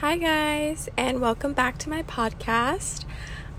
[0.00, 3.04] Hi, guys, and welcome back to my podcast.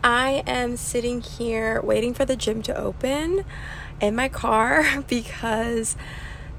[0.03, 3.45] I am sitting here waiting for the gym to open
[4.01, 5.95] in my car because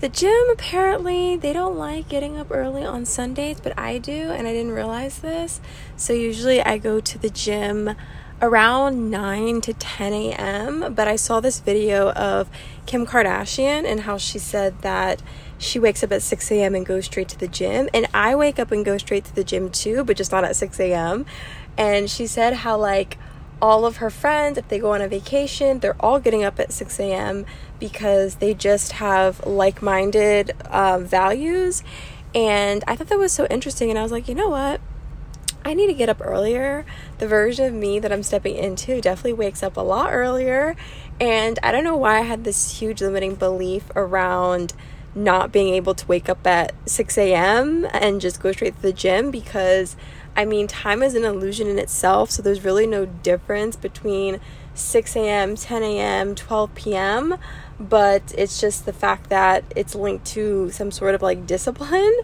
[0.00, 4.48] the gym apparently they don't like getting up early on Sundays, but I do, and
[4.48, 5.60] I didn't realize this.
[5.94, 7.94] So, usually, I go to the gym
[8.40, 10.94] around 9 to 10 a.m.
[10.94, 12.48] But I saw this video of
[12.86, 15.22] Kim Kardashian and how she said that
[15.58, 16.74] she wakes up at 6 a.m.
[16.74, 17.88] and goes straight to the gym.
[17.94, 20.56] And I wake up and go straight to the gym too, but just not at
[20.56, 21.26] 6 a.m.
[21.78, 23.18] And she said how, like,
[23.60, 26.72] all of her friends, if they go on a vacation, they're all getting up at
[26.72, 27.46] 6 a.m.
[27.78, 31.82] because they just have like minded um, values.
[32.34, 33.88] And I thought that was so interesting.
[33.88, 34.80] And I was like, you know what?
[35.64, 36.84] I need to get up earlier.
[37.18, 40.76] The version of me that I'm stepping into definitely wakes up a lot earlier.
[41.18, 44.74] And I don't know why I had this huge limiting belief around
[45.16, 47.86] not being able to wake up at 6 a.m.
[47.92, 49.96] and just go straight to the gym because
[50.36, 52.30] I mean, time is an illusion in itself.
[52.30, 54.38] So there's really no difference between
[54.74, 57.38] 6 a.m., 10 a.m., 12 p.m.
[57.80, 62.14] But it's just the fact that it's linked to some sort of like discipline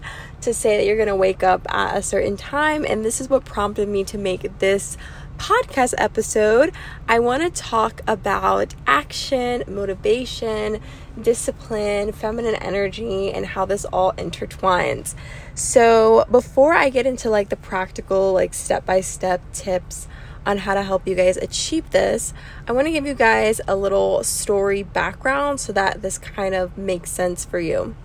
[0.43, 2.85] to say that you're to wake up at a certain time.
[2.87, 4.99] And this is what prompted me to make this
[5.43, 6.73] podcast episode.
[7.09, 10.81] I want to talk about action, motivation,
[11.21, 15.17] discipline, feminine energy, and how this all intertwines.
[15.55, 20.07] So, before I get into like the practical, like step by step tips
[20.47, 22.33] on how to help you guys achieve this,
[22.69, 26.79] I want to give you guys a little story background so that this kind of
[26.79, 27.97] makes sense for you.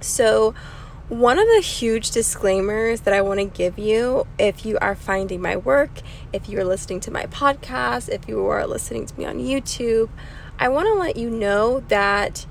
[0.00, 0.52] So,
[1.08, 5.40] one of the huge disclaimers that I want to give you if you are finding
[5.40, 6.00] my work,
[6.32, 10.08] if you're listening to my podcast, if you are listening to me on YouTube,
[10.58, 12.44] I want to let you know that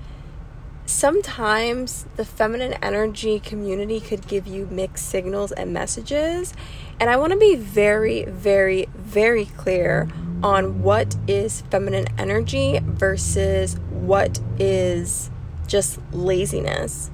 [0.86, 6.53] sometimes the feminine energy community could give you mixed signals and messages.
[6.97, 10.08] And I want to be very, very, very clear
[10.42, 15.30] on what is feminine energy versus what is
[15.68, 17.09] just laziness.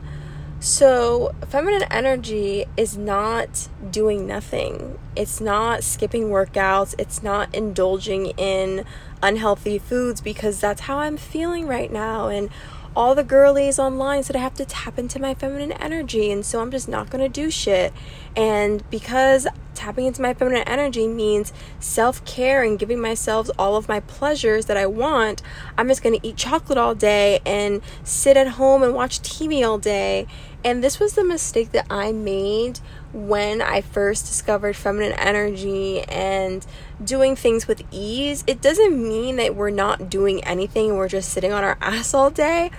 [0.63, 4.99] So, feminine energy is not doing nothing.
[5.16, 6.94] It's not skipping workouts.
[6.99, 8.85] It's not indulging in
[9.23, 12.27] unhealthy foods because that's how I'm feeling right now.
[12.27, 12.51] And
[12.95, 16.61] all the girlies online said I have to tap into my feminine energy, and so
[16.61, 17.91] I'm just not gonna do shit.
[18.35, 23.88] And because tapping into my feminine energy means self care and giving myself all of
[23.88, 25.41] my pleasures that I want,
[25.78, 29.78] I'm just gonna eat chocolate all day and sit at home and watch TV all
[29.78, 30.28] day.
[30.63, 32.79] And this was the mistake that I made
[33.13, 36.66] when I first discovered feminine energy and
[37.03, 41.29] doing things with ease, it doesn't mean that we're not doing anything, and we're just
[41.29, 42.72] sitting on our ass all day.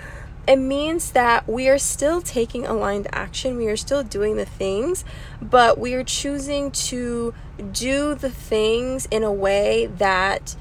[0.47, 5.05] It means that we are still taking aligned action, we are still doing the things,
[5.41, 7.33] but we are choosing to
[7.71, 10.55] do the things in a way that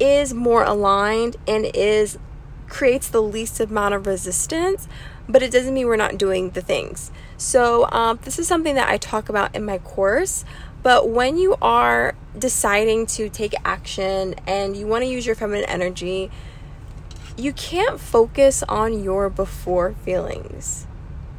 [0.00, 2.18] is more aligned and is
[2.68, 4.86] creates the least amount of resistance
[5.28, 7.10] but it doesn't mean we're not doing the things.
[7.36, 10.44] So, um, this is something that I talk about in my course.
[10.82, 15.64] But when you are deciding to take action and you want to use your feminine
[15.64, 16.30] energy,
[17.36, 20.86] you can't focus on your before feelings.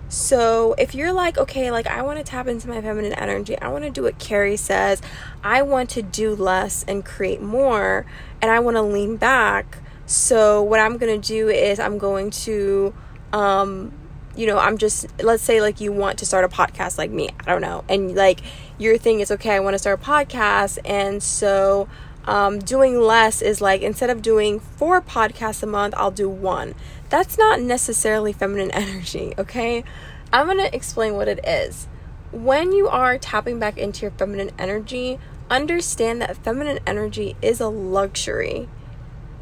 [0.09, 3.69] So if you're like, okay, like I want to tap into my feminine energy, I
[3.69, 5.01] want to do what Keri says,
[5.43, 8.05] I want to do less and create more,
[8.41, 9.77] and I want to lean back.
[10.07, 12.93] So what I'm going to do is I'm going to
[13.33, 13.91] um
[14.35, 17.29] you know i'm just let's say like you want to start a podcast like me
[17.41, 18.41] i don't know and like
[18.77, 21.87] your thing is okay i want to start a podcast and so
[22.25, 26.75] um, doing less is like instead of doing four podcasts a month i'll do one.
[27.09, 29.83] That's not necessarily feminine energy okay?
[30.31, 31.87] I'm to explain what it is.
[32.31, 35.17] When you are tapping back into your feminine energy
[35.49, 38.69] understand that feminine energy is a luxury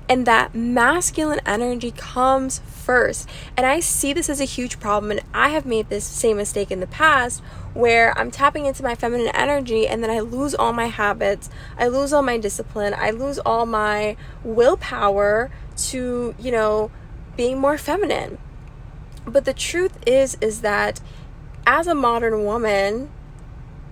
[0.10, 3.28] and that masculine energy comes first.
[3.56, 6.72] And I see this as a huge problem, and I have made this same mistake
[6.72, 7.42] in the past
[7.74, 11.88] where I'm tapping into my feminine energy and then I lose all my habits, I
[11.88, 16.90] lose all my discipline, I lose all my willpower to, you know,
[17.36, 18.40] being more feminine.
[19.26, 21.02] But the truth is is that
[21.68, 23.10] as a modern woman,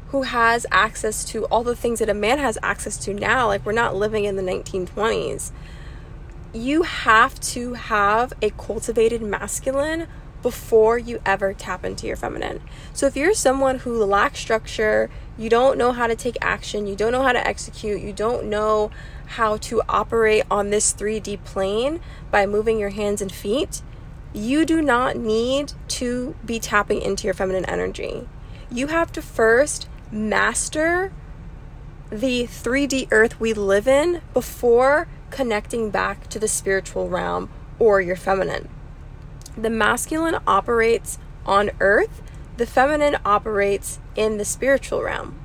[0.10, 3.48] who has access to all the things that a man has access to now.
[3.48, 5.52] Like, we're not living in the 1920s
[6.56, 10.08] you have to have a cultivated masculine
[10.42, 12.62] before you ever tap into your feminine.
[12.94, 16.96] So if you're someone who lacks structure, you don't know how to take action, you
[16.96, 18.92] don't know how to execute, you don't know
[19.26, 22.00] how to operate on this 3D plane
[22.32, 23.82] by moving your hands and feet,
[24.34, 28.28] you do not need to be tapping into your feminine energy.
[28.70, 31.12] You have to first master
[32.12, 37.50] the 3D earth we live in before connecting back to the spiritual realm
[37.80, 38.70] or your feminine.
[39.58, 42.22] The masculine operates on earth,
[42.58, 45.40] the feminine operates in the spiritual realm.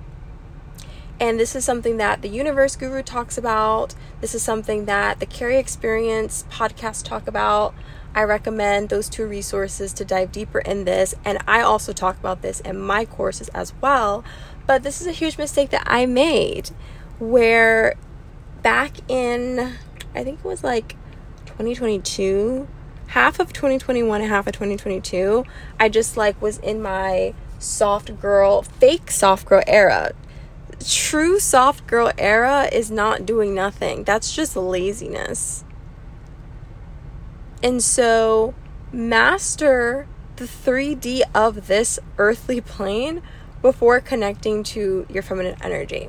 [1.21, 3.95] And this is something that the Universe Guru talks about.
[4.23, 7.75] This is something that the Carrie Experience podcast talk about.
[8.15, 11.15] I recommend those two resources to dive deeper in this.
[11.23, 14.25] And I also talk about this in my courses as well.
[14.67, 16.71] But this is a huge mistake that I made
[17.19, 17.97] where
[18.63, 19.75] back in,
[20.15, 20.97] I think it was like
[21.47, 22.69] 2022,
[23.09, 25.45] half of 2021 and half of 2022,
[25.79, 30.13] I just like was in my soft girl, fake soft girl era.
[30.87, 34.05] True soft girl era is not doing nothing.
[34.05, 35.65] That's just laziness.
[37.63, 38.55] And so,
[38.93, 43.21] master the 3D of this earthly plane
[43.61, 46.09] before connecting to your feminine energy.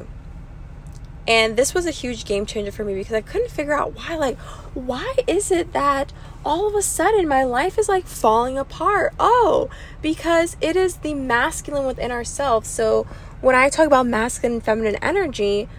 [1.27, 4.15] And this was a huge game changer for me because I couldn't figure out why,
[4.15, 4.37] like,
[4.73, 6.11] why is it that
[6.43, 9.13] all of a sudden my life is like falling apart?
[9.19, 9.69] Oh,
[10.01, 12.69] because it is the masculine within ourselves.
[12.69, 13.05] So
[13.39, 15.69] when I talk about masculine and feminine energy,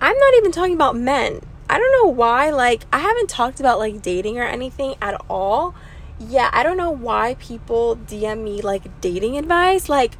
[0.00, 1.40] I'm not even talking about men.
[1.68, 5.74] I don't know why, like, I haven't talked about like dating or anything at all.
[6.18, 9.88] Yeah, I don't know why people DM me like dating advice.
[9.88, 10.16] Like,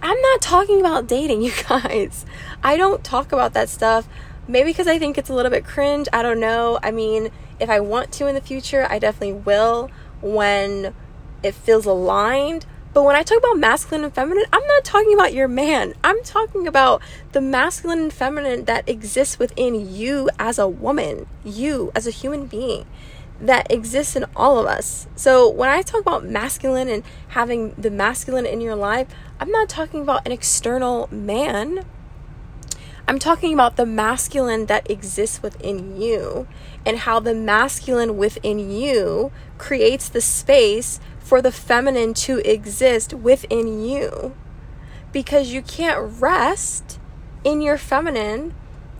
[0.00, 2.24] I'm not talking about dating, you guys.
[2.62, 4.08] I don't talk about that stuff.
[4.48, 6.08] Maybe because I think it's a little bit cringe.
[6.12, 6.78] I don't know.
[6.82, 7.30] I mean,
[7.60, 9.90] if I want to in the future, I definitely will
[10.20, 10.94] when
[11.42, 12.66] it feels aligned.
[12.92, 15.94] But when I talk about masculine and feminine, I'm not talking about your man.
[16.04, 17.00] I'm talking about
[17.32, 22.46] the masculine and feminine that exists within you as a woman, you as a human
[22.46, 22.84] being
[23.42, 25.08] that exists in all of us.
[25.16, 29.08] So when I talk about masculine and having the masculine in your life,
[29.42, 31.84] I'm not talking about an external man.
[33.08, 36.46] I'm talking about the masculine that exists within you
[36.86, 43.84] and how the masculine within you creates the space for the feminine to exist within
[43.84, 44.36] you.
[45.10, 47.00] Because you can't rest
[47.42, 48.54] in your feminine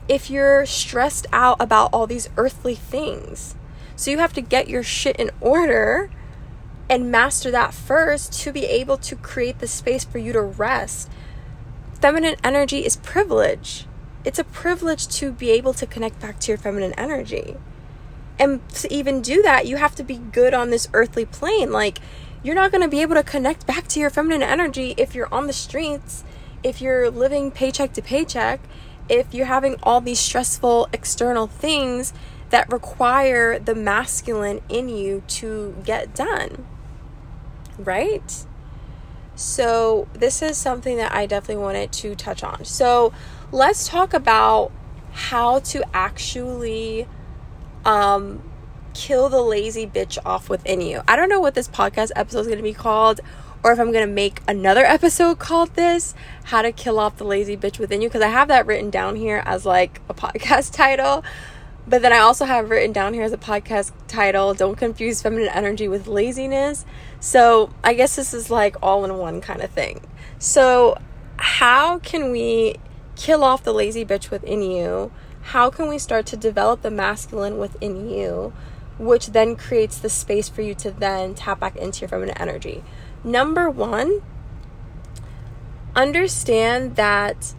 [0.09, 3.55] if you're stressed out about all these earthly things.
[3.95, 6.11] So you have to get your shit in order
[6.93, 11.11] and master that first to be able to create the space for you to rest.
[12.03, 13.87] Feminine energy is privilege.
[14.27, 17.57] It's a privilege to be able to connect back to your feminine energy.
[18.39, 21.73] And to even do that, you have to be good on this earthly plane.
[21.73, 21.99] Like,
[22.43, 25.33] you're not going to be able to connect back to your feminine energy if you're
[25.33, 26.25] on the streets,
[26.63, 28.61] if you're living paycheck to paycheck,
[29.09, 32.13] if you're having all these stressful external things
[32.51, 36.67] that require the masculine in you to get done.
[37.79, 38.47] Right?
[39.35, 42.65] So, this is something that I definitely wanted to touch on.
[42.65, 43.13] So,
[43.51, 44.71] let's talk about
[45.13, 47.07] how to actually
[47.85, 48.43] um,
[48.95, 51.03] kill the lazy bitch off within you.
[51.09, 53.21] I don't know what this podcast episode is going to be called
[53.65, 56.15] or if I'm going to make another episode called this,
[56.45, 59.17] How to Kill Off the Lazy Bitch Within You, because I have that written down
[59.17, 61.25] here as like a podcast title.
[61.87, 65.49] But then I also have written down here as a podcast title, Don't Confuse Feminine
[65.49, 66.85] Energy with Laziness.
[67.23, 70.01] So I guess this is like all in one kind of thing.
[70.41, 70.99] So,
[71.37, 72.75] how can we
[73.15, 75.13] kill off the lazy bitch within you?
[75.43, 78.53] How can we start to develop the masculine within you,
[78.99, 82.83] which then creates the space for you to then tap back into your feminine energy?
[83.23, 84.21] Number one,
[85.95, 87.55] understand that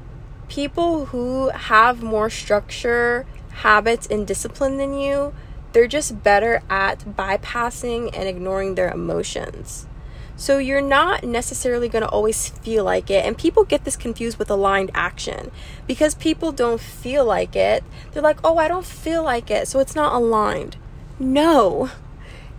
[0.50, 5.34] people who have more structure habits and discipline than you,
[5.74, 9.88] they're just better at bypassing and ignoring their emotions.
[10.36, 13.24] So you're not necessarily going to always feel like it.
[13.26, 15.52] And people get this confused with aligned action
[15.86, 17.84] because people don't feel like it.
[18.12, 19.68] They're like, oh, I don't feel like it.
[19.68, 20.78] So it's not aligned.
[21.20, 21.92] No,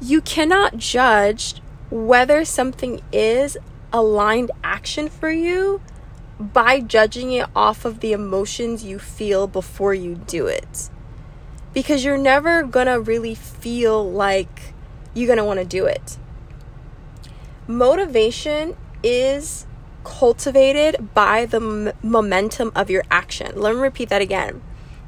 [0.00, 3.56] you cannot judge whether something is
[3.92, 5.80] aligned action for you
[6.38, 10.90] by judging it off of the emotions you feel before you do it.
[11.74, 14.72] Because you're never gonna really feel like
[15.12, 16.16] you're gonna wanna do it.
[17.66, 19.66] Motivation is
[20.04, 23.60] cultivated by the m- momentum of your action.
[23.60, 24.62] Let me repeat that again.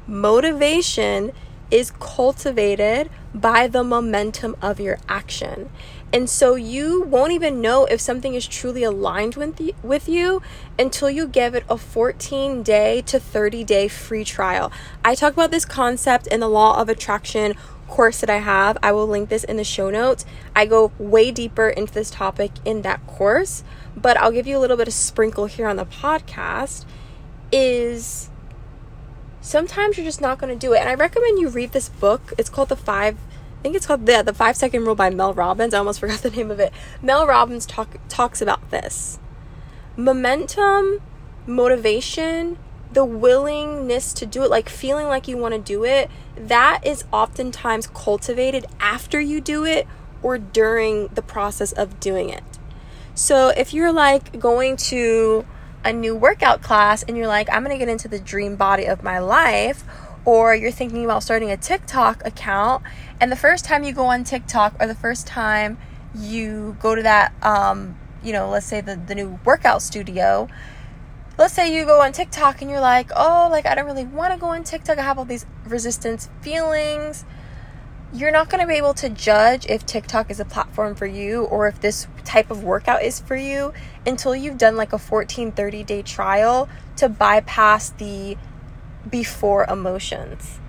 [0.07, 1.31] Motivation
[1.71, 5.69] is cultivated by the momentum of your action.
[6.13, 10.41] And so you won't even know if something is truly aligned with you, with you
[10.79, 14.71] until you give it a 14 day to 30 day free trial.
[15.03, 17.55] I talk about this concept in the law of attraction
[17.87, 18.77] course that I have.
[18.81, 20.25] I will link this in the show notes.
[20.55, 23.63] I go way deeper into this topic in that course,
[23.95, 26.85] but I'll give you a little bit of sprinkle here on the podcast
[27.51, 28.29] is
[29.41, 30.79] sometimes you're just not going to do it.
[30.79, 32.33] And I recommend you read this book.
[32.37, 33.17] It's called The Five
[33.57, 35.73] I think it's called the the 5 second rule by Mel Robbins.
[35.73, 36.73] I almost forgot the name of it.
[37.01, 39.19] Mel Robbins talk talks about this.
[39.95, 41.01] Momentum,
[41.47, 42.57] motivation,
[42.91, 47.03] the willingness to do it, like feeling like you want to do it, that is
[47.11, 49.87] oftentimes cultivated after you do it
[50.21, 52.43] or during the process of doing it.
[53.15, 55.45] So if you're like going to
[55.83, 58.85] a new workout class and you're like, I'm going to get into the dream body
[58.85, 59.83] of my life,
[60.27, 62.83] or you're thinking about starting a TikTok account,
[63.21, 65.77] and the first time you go on TikTok or the first time
[66.13, 70.49] you go to that, um, you know, let's say the, the new workout studio,
[71.37, 74.33] let's say you go on TikTok and you're like, oh, like I don't really want
[74.33, 74.97] to go on TikTok.
[74.97, 77.23] I have all these resistance feelings.
[78.11, 81.45] You're not going to be able to judge if TikTok is a platform for you
[81.45, 83.71] or if this type of workout is for you
[84.05, 86.67] until you've done like a 14, 30 day trial
[86.97, 88.35] to bypass the
[89.09, 90.59] before emotions.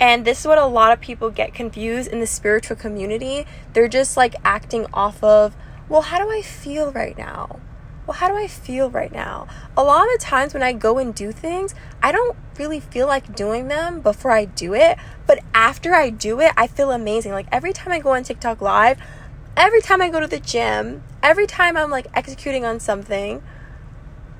[0.00, 3.46] And this is what a lot of people get confused in the spiritual community.
[3.72, 5.56] They're just like acting off of,
[5.88, 7.60] well, how do I feel right now?
[8.06, 9.46] well, how do I feel right now?
[9.76, 13.06] A lot of the times when I go and do things, I don't really feel
[13.06, 14.98] like doing them before I do it.
[15.26, 17.32] But after I do it, I feel amazing.
[17.32, 18.98] Like every time I go on TikTok Live,
[19.56, 23.42] every time I go to the gym, every time I'm like executing on something,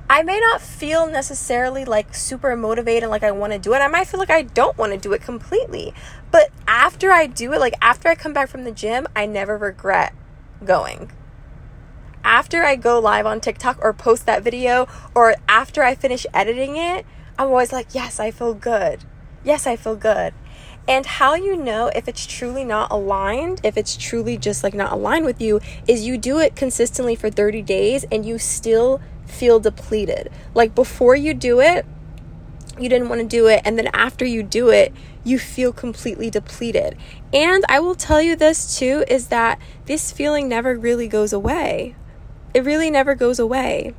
[0.08, 3.78] I may not feel necessarily like super motivated, like I want to do it.
[3.78, 5.94] I might feel like I don't want to do it completely.
[6.30, 9.56] But after I do it, like after I come back from the gym, I never
[9.56, 10.14] regret
[10.64, 11.10] going
[12.24, 16.76] after I go live on TikTok or post that video or after I finish editing
[16.76, 17.04] it,
[17.38, 19.04] I'm always like, yes, I feel good.
[19.44, 20.32] Yes, I feel good.
[20.88, 24.92] And how you know if it's truly not aligned, if it's truly just like not
[24.92, 29.00] aligned with you, is you do it consistently for 30 days and you still
[29.34, 30.30] feel depleted.
[30.54, 31.84] Like before you do it,
[32.78, 33.62] you didn't want to do it.
[33.64, 36.96] And then after you do it, you feel completely depleted.
[37.32, 41.94] And I will tell you this too is that this feeling never really goes away
[42.54, 43.92] it really never goes away.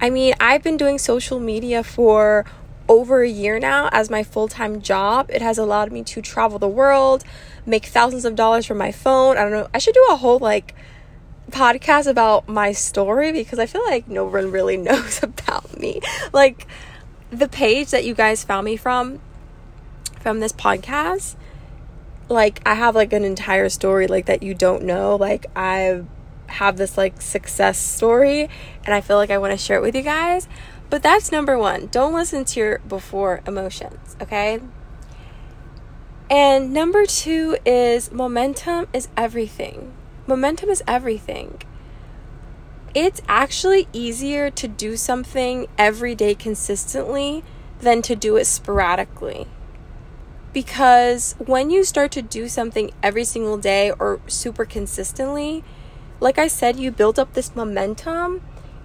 [0.00, 2.46] I mean, I've been doing social media for
[2.88, 5.30] over a year now as my full time job.
[5.30, 7.22] It has allowed me to travel the world,
[7.66, 9.36] make thousands of dollars from my phone.
[9.36, 9.68] I don't know.
[9.74, 10.74] I should do a whole like
[11.50, 16.00] podcast about my story because I feel like no one really knows about me.
[16.32, 16.66] Like
[17.30, 19.20] the page that you guys found me from
[20.20, 21.36] from this podcast,
[22.28, 25.16] like I have like an entire story like that you don't know.
[25.16, 26.06] Like I've
[26.74, 28.48] this like success story
[28.84, 30.48] and I feel like I want to share it with you guys.
[30.88, 31.88] But that's number one.
[31.88, 34.60] Don't listen to your before emotions, okay?
[36.30, 39.92] And number two is momentum is everything.
[40.26, 41.62] Momentum is everything.
[42.94, 47.44] It's actually easier to do something every day consistently
[47.78, 49.46] than to do it sporadically.
[50.52, 55.62] Because when you start to do something every single day or super consistently,
[56.18, 58.42] like I said, you build up this momentum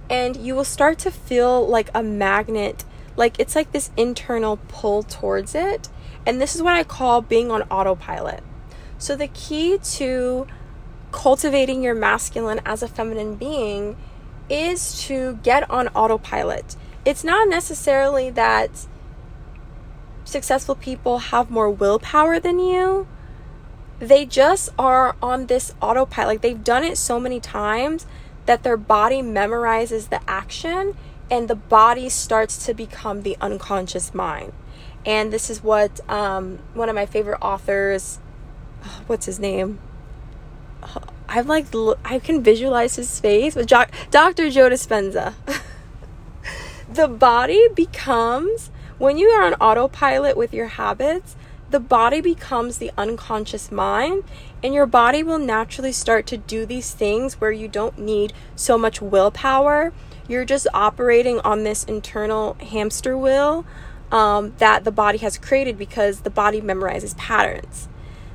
[0.10, 2.84] and you will start to feel like a magnet.
[3.16, 5.90] Like it's like this internal pull towards it.
[6.24, 8.44] And this is what I call being on autopilot.
[9.00, 10.46] So, the key to
[11.12, 13.98] cultivating your masculine as a feminine being
[14.50, 16.76] is to get on autopilot.
[17.06, 18.86] It's not necessarily that
[20.24, 23.08] successful people have more willpower than you
[24.02, 26.28] they just are on this autopilot.
[26.28, 28.08] Like they've done it so many times
[28.48, 30.98] that their body memorizes the action
[31.30, 34.54] and the body starts to become the unconscious mind.
[35.06, 38.18] And this is what um, one of my favorite authors,
[39.06, 39.80] what's his name?
[41.28, 41.68] I've like,
[42.04, 44.50] I can visualize his face, but Dr.
[44.50, 45.34] Joe Dispenza.
[46.94, 51.38] the body becomes, when you are on autopilot with your habits,
[51.70, 54.26] the body becomes the unconscious mind,
[54.62, 58.78] and your body will naturally start to do these things where you don't need so
[58.78, 59.94] much willpower.
[60.28, 63.66] You're just operating on this internal hamster wheel
[64.12, 67.88] um, that the body has created because the body memorizes patterns.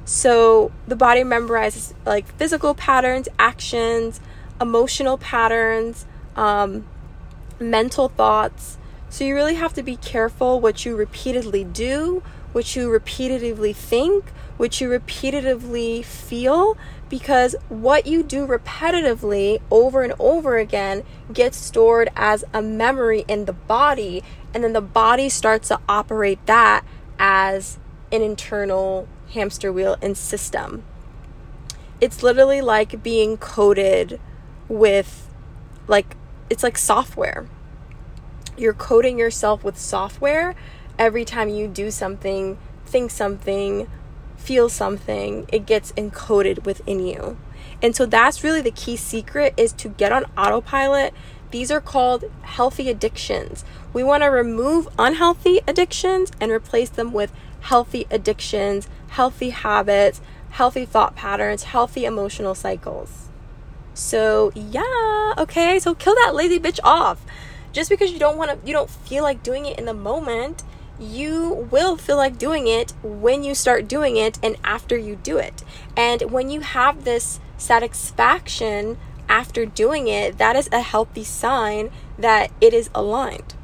[0.06, 4.20] So the body memorizes like physical patterns, actions,
[4.58, 6.86] emotional patterns, um,
[7.60, 8.78] mental thoughts.
[9.10, 12.22] So you really have to be careful what you repeatedly do
[12.56, 14.25] what you repeatedly think,
[14.56, 16.75] what you repeatedly feel,
[17.10, 23.44] because what you do repetitively over and over again gets stored as a memory in
[23.44, 26.82] the body, and then the body starts to operate that
[27.18, 27.78] as
[28.10, 29.06] an internal
[29.37, 30.83] hamster wheel and system.
[32.00, 34.19] It's literally like being coded
[34.69, 35.31] with,
[35.87, 36.16] like,
[36.50, 37.47] it's like software.
[38.57, 40.55] you're coding yourself with software
[40.99, 43.88] every time you do something, think something,
[44.37, 47.37] feel something, it gets encoded within you.
[47.83, 51.12] And so that's really the key secret is to get on autopilot.
[51.50, 53.64] These are called healthy addictions.
[53.93, 60.20] We want to remove unhealthy addictions and replace them with healthy addictions, healthy habits,
[60.50, 63.28] healthy thought patterns, healthy emotional cycles.
[63.94, 67.25] So, yeah, okay, so kill that lazy bitch off.
[67.73, 70.62] Just because you don't want to, you don't feel like doing it in the moment,
[71.00, 75.38] you will feel like doing it when you start doing it and after you do
[75.38, 75.64] it.
[75.96, 78.99] And when you have this satisfaction
[79.30, 83.54] after doing it, that is a healthy sign that it is aligned.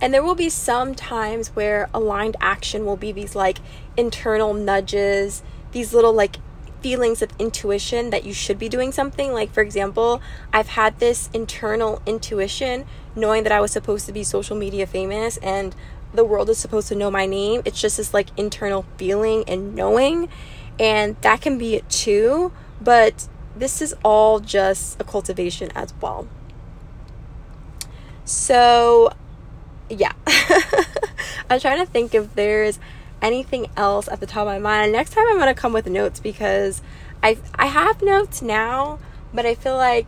[0.00, 3.58] And there will be some times where aligned action will be these like
[3.96, 5.42] internal nudges,
[5.72, 6.36] these little like
[6.80, 9.32] feelings of intuition that you should be doing something.
[9.32, 14.24] Like, for example, I've had this internal intuition knowing that I was supposed to be
[14.24, 15.74] social media famous and
[16.12, 17.62] the world is supposed to know my name.
[17.64, 20.28] It's just this like internal feeling and knowing.
[20.78, 22.52] And that can be it too.
[22.80, 26.26] But this is all just a cultivation as well.
[28.24, 29.12] So,
[29.90, 30.12] yeah.
[31.50, 32.78] I'm trying to think if there's
[33.20, 34.92] anything else at the top of my mind.
[34.92, 36.82] Next time I'm to come with notes because
[37.22, 38.98] I I have notes now,
[39.34, 40.06] but I feel like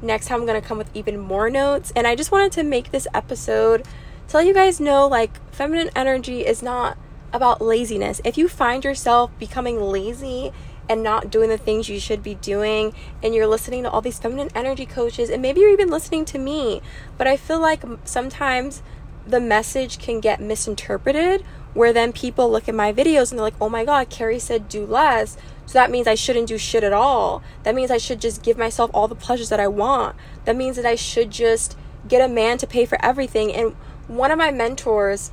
[0.00, 2.90] next time I'm to come with even more notes and I just wanted to make
[2.90, 3.84] this episode
[4.28, 6.98] to let you guys know like feminine energy is not
[7.32, 8.20] about laziness.
[8.24, 10.52] If you find yourself becoming lazy
[10.88, 12.92] and not doing the things you should be doing
[13.22, 16.38] and you're listening to all these feminine energy coaches and maybe you're even listening to
[16.38, 16.82] me,
[17.16, 18.82] but I feel like sometimes
[19.26, 23.60] the message can get misinterpreted where then people look at my videos and they're like,
[23.60, 26.92] "Oh my god, Keri said do less." So that means I shouldn't do shit at
[26.92, 27.42] all.
[27.62, 30.16] That means I should just give myself all the pleasures that I want.
[30.44, 31.76] That means that I should just
[32.08, 33.52] get a man to pay for everything.
[33.54, 33.74] And
[34.06, 35.30] one of my mentors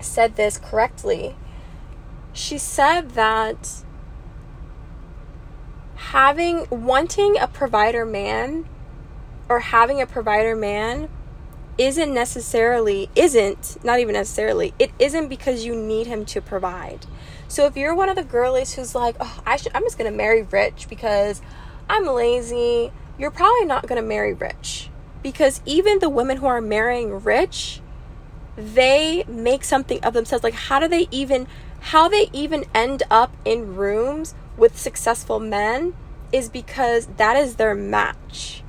[0.00, 1.36] said this correctly.
[2.32, 3.82] She said that
[5.96, 8.66] having wanting a provider man
[9.48, 11.08] or having a provider man
[11.78, 17.06] isn't necessarily isn't not even necessarily it isn't because you need him to provide.
[17.46, 20.10] So if you're one of the girlies who's like oh i should i'm just gonna
[20.10, 21.40] marry rich because
[21.88, 24.90] i'm lazy you're probably not gonna marry rich.
[25.22, 27.80] Because even the women who are marrying rich
[28.56, 30.42] they make something of themselves.
[30.42, 31.46] Like how do they even
[31.80, 35.94] how they even end up in rooms with successful men
[36.32, 38.62] is because that is their match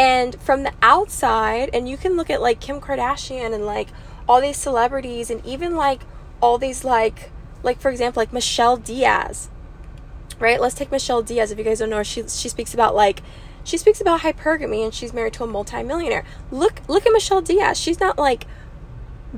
[0.00, 3.88] and from the outside and you can look at like kim kardashian and like
[4.26, 6.00] all these celebrities and even like
[6.40, 7.30] all these like
[7.62, 9.50] like for example like michelle diaz
[10.38, 13.20] right let's take michelle diaz if you guys don't know she she speaks about like
[13.62, 17.78] she speaks about hypergamy and she's married to a multimillionaire look look at michelle diaz
[17.78, 18.46] she's not like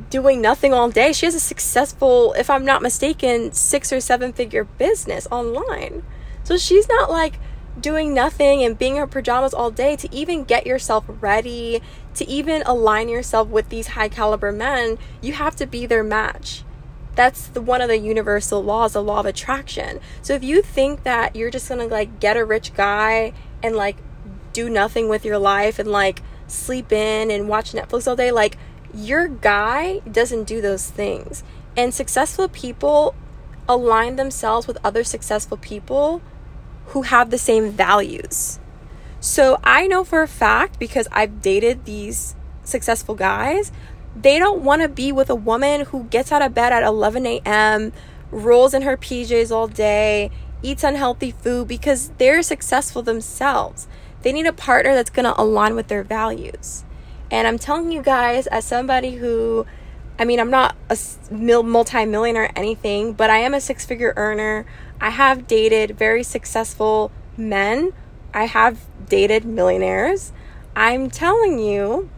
[0.08, 1.12] doing nothing all day.
[1.12, 6.02] She has a successful, if I'm not mistaken, six or seven figure business online.
[6.44, 7.38] So she's not like
[7.80, 11.80] doing nothing and being in pajamas all day to even get yourself ready,
[12.14, 14.98] to even align yourself with these high caliber men.
[15.20, 16.64] You have to be their match.
[17.14, 20.00] That's the one of the universal laws, the law of attraction.
[20.22, 23.32] So if you think that you're just gonna like get a rich guy
[23.62, 23.96] and like
[24.52, 28.56] do nothing with your life and like sleep in and watch Netflix all day, like
[28.94, 31.42] your guy doesn't do those things.
[31.76, 33.14] And successful people
[33.68, 36.20] align themselves with other successful people
[36.92, 38.58] who have the same values.
[39.20, 43.72] So I know for a fact because I've dated these successful guys,
[44.14, 47.26] they don't want to be with a woman who gets out of bed at 11
[47.26, 47.92] a.m.,
[48.30, 50.30] rolls in her PJs all day,
[50.62, 53.88] eats unhealthy food because they're successful themselves.
[54.22, 56.84] They need a partner that's going to align with their values.
[57.30, 59.66] And I'm telling you guys, as somebody who,
[60.22, 60.96] I mean, I'm not a
[61.64, 64.64] multi-millionaire or anything, but I am a six-figure earner.
[65.00, 67.92] I have dated very successful men.
[68.32, 70.32] I have dated millionaires.
[70.76, 72.08] I'm telling you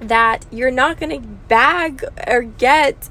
[0.00, 3.10] that you're not going to bag or get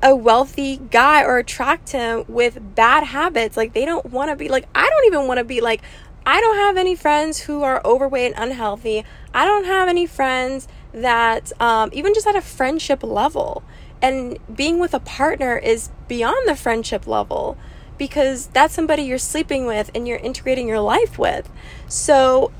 [0.00, 3.56] a wealthy guy or attract him with bad habits.
[3.56, 5.82] Like, they don't want to be like, I don't even want to be like,
[6.24, 9.04] I don't have any friends who are overweight and unhealthy.
[9.34, 13.62] I don't have any friends that, um, even just at a friendship level.
[14.00, 17.56] And being with a partner is beyond the friendship level
[17.98, 21.50] because that's somebody you're sleeping with and you're integrating your life with.
[21.88, 22.52] So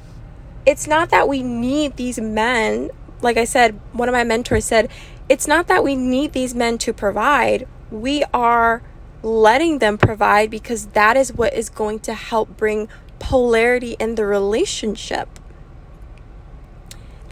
[0.67, 2.91] it's not that we need these men.
[3.21, 4.91] Like I said, one of my mentors said,
[5.29, 7.67] it's not that we need these men to provide.
[7.91, 8.83] We are
[9.23, 14.27] letting them provide because that is what is going to help bring polarity in the
[14.27, 15.29] relationship.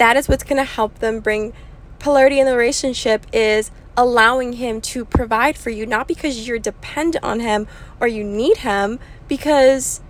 [0.03, 1.53] That is what's going to help them bring
[2.01, 7.23] polarity in the relationship is allowing him to provide for you not because you're dependent
[7.23, 7.69] on him
[8.01, 10.01] or you need him because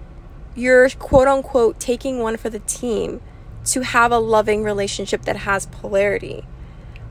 [0.55, 3.21] you're quote unquote taking one for the team
[3.67, 6.47] to have a loving relationship that has polarity.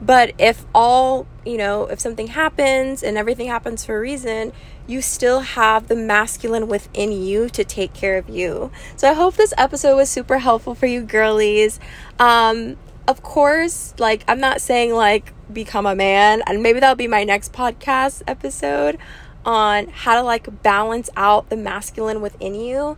[0.02, 4.52] But if all, you know, if something happens and everything happens for a reason,
[4.88, 8.72] you still have the masculine within you to take care of you.
[8.96, 11.80] So I hope this episode was super helpful for you girlies.
[12.20, 17.08] Um, of course, like, I'm not saying like become a man, and maybe that'll be
[17.08, 18.98] my next podcast episode
[19.46, 22.98] on how to like balance out the masculine within you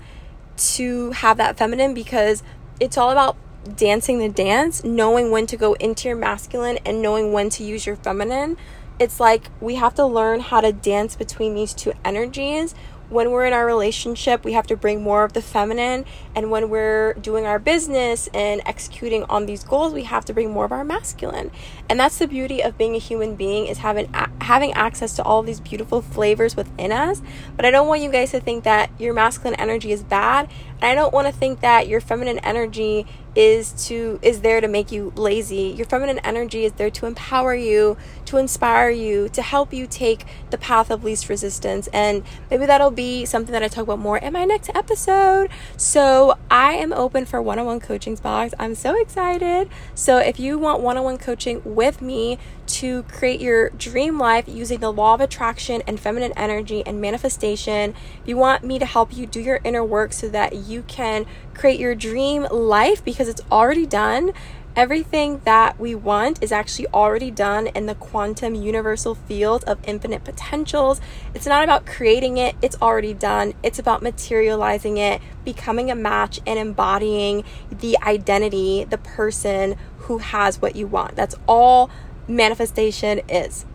[0.55, 2.43] to have that feminine because
[2.79, 3.37] it's all about
[3.75, 7.85] dancing the dance, knowing when to go into your masculine and knowing when to use
[7.85, 8.57] your feminine.
[8.99, 12.75] It's like we have to learn how to dance between these two energies
[13.13, 16.05] when we're in our relationship, we have to bring more of the feminine.
[16.35, 20.51] And when we're doing our business and executing on these goals, we have to bring
[20.51, 21.51] more of our masculine.
[21.87, 25.43] And that's the beauty of being a human being is having having access to all
[25.43, 27.21] these beautiful flavors within us.
[27.55, 30.49] But I don't want you guys to think that your masculine energy is bad.
[30.83, 34.67] And I don't want to think that your feminine energy is to is there to
[34.67, 35.73] make you lazy.
[35.75, 40.25] Your feminine energy is there to empower you, to inspire you, to help you take
[40.51, 41.87] the path of least resistance.
[41.93, 45.49] And maybe that'll be something that I talk about more in my next episode.
[45.77, 48.53] So I am open for one-on-one coaching box.
[48.59, 49.69] I'm so excited.
[49.95, 54.91] So if you want one-on-one coaching with me to create your dream life using the
[54.91, 59.25] law of attraction and feminine energy and manifestation, if you want me to help you
[59.25, 63.85] do your inner work so that you can create your dream life because it's already
[63.85, 64.33] done.
[64.75, 70.23] Everything that we want is actually already done in the quantum universal field of infinite
[70.23, 70.99] potentials.
[71.35, 73.53] It's not about creating it, it's already done.
[73.61, 80.59] It's about materializing it, becoming a match, and embodying the identity, the person who has
[80.59, 81.15] what you want.
[81.15, 81.91] That's all
[82.27, 83.65] manifestation is.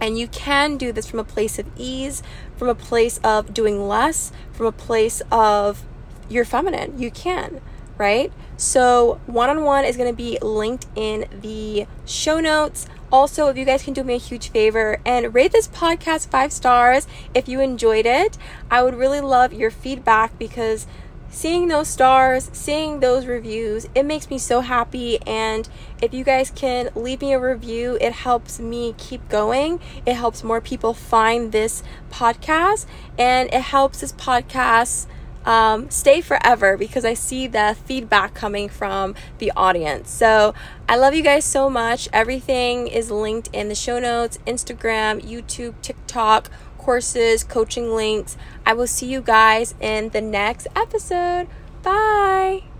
[0.00, 2.22] And you can do this from a place of ease,
[2.56, 5.84] from a place of doing less, from a place of
[6.32, 6.98] you're feminine.
[6.98, 7.60] You can,
[7.98, 8.32] right?
[8.56, 12.86] So, one on one is going to be linked in the show notes.
[13.10, 16.52] Also, if you guys can do me a huge favor and rate this podcast five
[16.52, 18.38] stars if you enjoyed it,
[18.70, 20.86] I would really love your feedback because
[21.32, 25.18] seeing those stars, seeing those reviews, it makes me so happy.
[25.26, 25.68] And
[26.00, 29.80] if you guys can leave me a review, it helps me keep going.
[30.06, 32.86] It helps more people find this podcast
[33.18, 35.06] and it helps this podcast
[35.44, 40.10] um, stay forever because I see the feedback coming from the audience.
[40.10, 40.54] So
[40.88, 42.08] I love you guys so much.
[42.12, 48.36] Everything is linked in the show notes Instagram, YouTube, TikTok, courses, coaching links.
[48.66, 51.48] I will see you guys in the next episode.
[51.82, 52.71] Bye.